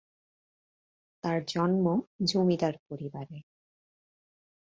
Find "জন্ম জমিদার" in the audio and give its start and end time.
1.47-2.75